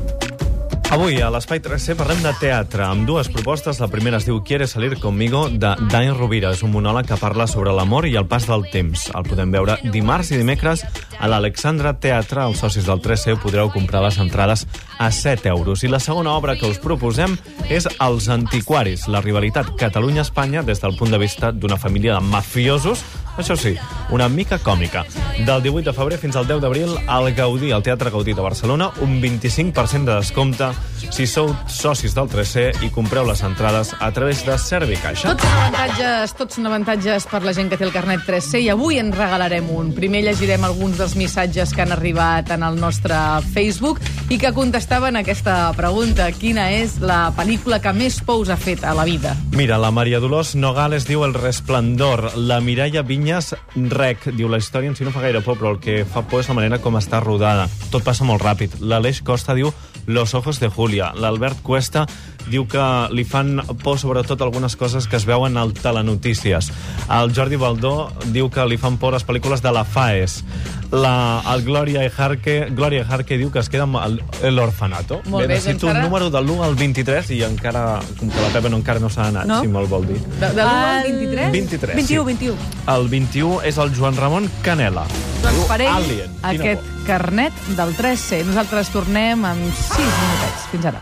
Avui, 0.88 1.18
a 1.20 1.28
l'Espai 1.28 1.60
3C, 1.60 1.98
parlem 2.00 2.22
de 2.24 2.32
teatre, 2.40 2.86
amb 2.88 3.04
dues 3.06 3.28
propostes. 3.28 3.82
La 3.84 3.90
primera 3.92 4.22
es 4.22 4.26
diu 4.26 4.38
«Quieres 4.48 4.72
salir 4.72 4.94
conmigo», 5.02 5.50
de 5.52 5.74
Dani 5.92 6.14
Rovira. 6.16 6.54
És 6.56 6.64
un 6.64 6.72
monòleg 6.72 7.10
que 7.10 7.18
parla 7.20 7.44
sobre 7.52 7.74
l'amor 7.76 8.08
i 8.08 8.16
el 8.16 8.26
pas 8.32 8.48
del 8.48 8.64
temps. 8.72 9.10
El 9.12 9.28
podem 9.28 9.52
veure 9.52 9.76
dimarts 9.92 10.32
i 10.32 10.40
dimecres 10.40 10.86
a 11.20 11.28
l'Alexandra 11.28 11.98
Teatre. 12.00 12.46
Els 12.48 12.64
socis 12.64 12.88
del 12.88 13.04
3C 13.04 13.36
podreu 13.44 13.68
comprar 13.74 14.06
les 14.06 14.16
entrades 14.24 14.64
a 14.98 15.12
7 15.12 15.52
euros. 15.52 15.84
I 15.84 15.92
la 15.92 16.00
segona 16.00 16.38
obra 16.40 16.56
que 16.56 16.72
us 16.72 16.80
proposem 16.80 17.36
és 17.68 17.90
Els 18.00 18.32
antiquaris, 18.32 19.10
la 19.12 19.22
rivalitat 19.22 19.76
Catalunya-Espanya 19.76 20.64
des 20.64 20.80
del 20.80 20.96
punt 20.96 21.12
de 21.12 21.20
vista 21.20 21.52
d'una 21.52 21.76
família 21.76 22.16
de 22.16 22.24
mafiosos 22.32 23.04
això 23.38 23.56
sí, 23.56 23.76
una 24.10 24.28
mica 24.30 24.60
còmica. 24.60 25.06
Del 25.46 25.62
18 25.64 25.92
de 25.92 25.94
febrer 25.94 26.18
fins 26.18 26.36
al 26.36 26.48
10 26.48 26.62
d'abril, 26.62 26.96
al 27.08 27.32
Gaudí, 27.34 27.72
al 27.72 27.84
Teatre 27.84 28.10
Gaudí 28.10 28.34
de 28.34 28.42
Barcelona, 28.42 28.92
un 29.02 29.22
25% 29.22 30.06
de 30.06 30.16
descompte 30.16 30.72
si 31.12 31.28
sou 31.30 31.54
socis 31.70 32.16
del 32.18 32.30
3C 32.32 32.84
i 32.86 32.90
compreu 32.94 33.26
les 33.28 33.44
entrades 33.46 33.94
a 34.00 34.10
través 34.12 34.44
de 34.46 34.58
Servicaixa. 34.58 35.34
Tots 35.34 35.46
són 35.46 35.58
avantatges, 35.58 36.34
tots 36.38 36.58
són 36.58 36.70
avantatges 36.70 37.28
per 37.30 37.44
la 37.46 37.54
gent 37.54 37.72
que 37.72 37.80
té 37.80 37.86
el 37.88 37.94
carnet 37.96 38.26
3C 38.28 38.64
i 38.66 38.72
avui 38.74 39.00
en 39.02 39.14
regalarem 39.16 39.70
un. 39.74 39.94
Primer 39.96 40.24
llegirem 40.26 40.66
alguns 40.68 40.98
dels 41.02 41.16
missatges 41.20 41.74
que 41.74 41.86
han 41.86 41.94
arribat 41.96 42.52
en 42.56 42.66
el 42.68 42.80
nostre 42.82 43.16
Facebook 43.54 44.02
i 44.30 44.40
que 44.42 44.54
contestaven 44.54 45.22
aquesta 45.22 45.72
pregunta. 45.78 46.32
Quina 46.36 46.72
és 46.76 47.00
la 47.04 47.28
pel·lícula 47.38 47.82
que 47.84 47.94
més 47.94 48.20
por 48.26 48.42
us 48.44 48.52
ha 48.54 48.60
fet 48.60 48.84
a 48.84 48.98
la 48.98 49.08
vida? 49.08 49.38
Mira, 49.58 49.80
la 49.80 49.90
Maria 49.90 50.20
Dolors 50.22 50.52
Nogales 50.54 51.08
diu 51.10 51.24
El 51.26 51.34
Resplendor. 51.34 52.36
La 52.38 52.60
Mireia 52.62 53.02
Vinyes, 53.02 53.56
Rec. 53.90 54.28
Diu 54.38 54.52
la 54.54 54.60
història 54.62 54.92
en 54.92 54.94
si 54.94 55.02
no 55.02 55.10
fa 55.10 55.24
gaire 55.24 55.42
por, 55.42 55.58
però 55.58 55.72
el 55.74 55.80
que 55.82 56.04
fa 56.06 56.22
por 56.30 56.44
és 56.44 56.50
la 56.52 56.60
manera 56.60 56.78
com 56.78 57.00
està 57.00 57.18
rodada. 57.24 57.66
Tot 57.90 58.06
passa 58.06 58.28
molt 58.28 58.46
ràpid. 58.46 58.78
L'Aleix 58.86 59.24
Costa 59.26 59.58
diu 59.58 59.74
Los 60.06 60.36
ojos 60.38 60.62
de 60.62 60.70
Julia. 60.70 61.10
L'Albert 61.18 61.64
Cuesta 61.66 62.06
diu 62.48 62.68
que 62.70 62.84
li 63.12 63.26
fan 63.28 63.58
por 63.82 63.98
sobretot 63.98 64.46
algunes 64.46 64.78
coses 64.78 65.08
que 65.10 65.18
es 65.18 65.26
veuen 65.26 65.58
al 65.58 65.74
Telenotícies. 65.74 66.70
El 67.10 67.34
Jordi 67.34 67.58
Baldó 67.58 68.12
diu 68.30 68.52
que 68.54 68.64
li 68.70 68.78
fan 68.78 69.02
por 69.02 69.18
les 69.18 69.26
pel·lícules 69.26 69.66
de 69.66 69.74
la 69.74 69.84
FAES. 69.84 70.44
La, 70.92 71.44
el 71.54 71.64
Gloria 71.64 72.04
Ejarque, 72.06 72.68
Gloria 72.72 73.02
Ejarque 73.02 73.38
diu 73.38 73.52
que 73.52 73.60
es 73.60 73.68
queda 73.70 73.84
amb 73.84 73.98
l'orfanato. 74.42 75.20
Bé, 75.26 75.48
necessito 75.48 75.88
doncs 75.88 75.92
ara- 75.92 76.00
un 76.00 76.06
número 76.08 76.30
de 76.32 76.40
l'1 76.42 76.64
al 76.64 76.76
23 76.80 77.32
i 77.36 77.42
encara, 77.44 78.00
com 78.20 78.30
que 78.32 78.42
la 78.42 78.48
Pepa 78.54 78.70
no, 78.70 78.78
encara 78.78 79.00
no 79.04 79.10
s'ha 79.10 79.28
anat, 79.28 79.46
No? 79.48 79.60
si 79.62 79.68
me'l 79.68 79.86
vol 79.92 80.08
dir. 80.08 80.20
De, 80.40 80.48
de 80.48 80.62
l'1 80.64 80.68
al 80.68 81.06
El 81.06 81.18
23? 81.20 81.52
23, 81.52 81.96
21, 81.96 82.22
sí. 82.22 82.26
21. 82.26 82.58
El 82.96 83.10
21 83.10 83.62
és 83.64 83.78
el 83.78 83.94
Joan 83.98 84.16
Ramon 84.16 84.50
Canela. 84.64 85.04
Doncs 85.44 85.66
per 85.68 85.82
ell, 85.82 85.92
Alien. 85.94 86.40
Aquest 86.44 86.82
carnet 87.06 87.54
del 87.76 87.94
3C. 87.98 88.44
Nosaltres 88.48 88.90
tornem 88.96 89.44
amb 89.46 89.68
6 89.76 90.00
minutets. 90.00 90.68
Fins 90.72 90.86
ara. 90.94 91.02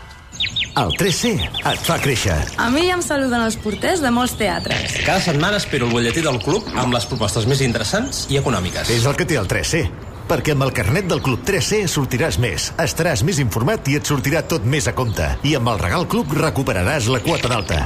El 0.76 0.90
3C 1.00 1.30
et 1.40 1.84
fa 1.86 1.96
créixer. 1.96 2.34
A 2.60 2.66
mi 2.68 2.82
ja 2.84 2.98
em 2.98 3.04
saluden 3.04 3.40
els 3.40 3.56
porters 3.62 4.02
de 4.04 4.10
molts 4.12 4.34
teatres. 4.36 4.98
Cada 5.06 5.22
setmana 5.24 5.56
espero 5.56 5.88
el 5.88 5.94
butlletí 5.94 6.20
del 6.24 6.36
club 6.44 6.68
amb 6.76 6.92
les 6.92 7.06
propostes 7.08 7.48
més 7.48 7.62
interessants 7.64 8.26
i 8.28 8.36
econòmiques. 8.42 8.92
És 8.92 9.08
el 9.08 9.16
que 9.16 9.24
té 9.24 9.40
el 9.40 9.48
3C. 9.48 9.86
Perquè 10.26 10.56
amb 10.56 10.64
el 10.66 10.72
carnet 10.74 11.06
del 11.06 11.20
Club 11.22 11.44
3C 11.46 11.84
sortiràs 11.86 12.34
més, 12.42 12.72
estaràs 12.82 13.22
més 13.22 13.38
informat 13.38 13.86
i 13.86 13.94
et 14.00 14.08
sortirà 14.10 14.42
tot 14.50 14.64
més 14.66 14.88
a 14.90 14.94
compte. 14.98 15.28
I 15.46 15.54
amb 15.54 15.70
el 15.70 15.78
Regal 15.78 16.08
Club 16.10 16.34
recuperaràs 16.34 17.06
la 17.14 17.22
quota 17.22 17.52
d'alta. 17.52 17.78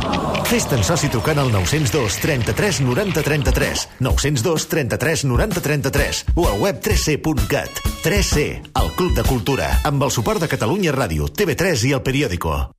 Fes-te'n 0.49 0.81
soci 0.87 1.13
trucant 1.13 1.39
al 1.43 1.53
902 1.53 2.17
33 2.25 2.81
90 2.89 3.27
33, 3.29 3.87
902 4.01 4.69
33 4.73 5.27
90 5.29 5.65
33 5.69 6.25
o 6.33 6.49
al 6.49 6.59
web 6.65 6.81
3C.cat. 6.81 7.85
3C, 8.01 8.49
el 8.73 8.93
Club 8.97 9.15
de 9.21 9.29
Cultura, 9.29 9.75
amb 9.85 10.09
el 10.09 10.11
suport 10.11 10.41
de 10.41 10.49
Catalunya 10.49 10.97
Ràdio, 10.97 11.29
TV3 11.29 11.91
i 11.93 11.97
el 12.01 12.07
Periòdico. 12.09 12.71